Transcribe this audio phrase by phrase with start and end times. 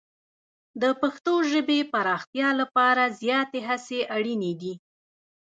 [0.81, 4.73] د پښتو ژبې پراختیا لپاره زیاتې هڅې اړینې دي.